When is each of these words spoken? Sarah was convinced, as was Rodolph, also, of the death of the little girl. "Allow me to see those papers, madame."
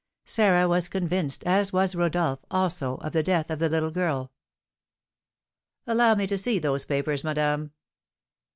Sarah 0.25 0.67
was 0.67 0.89
convinced, 0.89 1.43
as 1.43 1.71
was 1.71 1.93
Rodolph, 1.93 2.39
also, 2.49 2.95
of 2.95 3.11
the 3.13 3.21
death 3.21 3.51
of 3.51 3.59
the 3.59 3.69
little 3.69 3.91
girl. 3.91 4.31
"Allow 5.85 6.15
me 6.15 6.25
to 6.25 6.39
see 6.39 6.57
those 6.57 6.85
papers, 6.85 7.23
madame." 7.23 7.71